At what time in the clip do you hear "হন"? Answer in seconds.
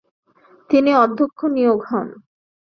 1.89-2.07